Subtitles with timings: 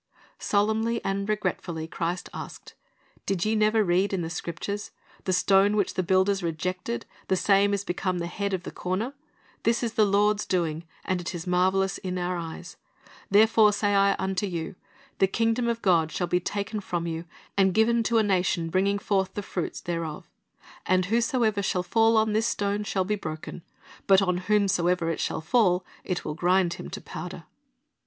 [0.39, 2.73] Solemnly and regretfully Christ asked,
[3.27, 4.89] "Did ye never read in the Scriptures,
[5.25, 9.13] The stone which the builders rejected, the same is become the head of the corner;
[9.61, 12.77] this is the Lord's doing, and it is marvelous in our eyes?
[13.29, 14.73] Therefore say I unto you.
[15.19, 17.25] The kingdom of God shall be taken from you,
[17.55, 20.27] and given to a nation bringing forth the fruits thereof
[20.83, 23.61] And whosoever shall fall on this stone shall be broken;
[24.07, 27.43] but on whomsoever it shall fall, it will grind him to powder."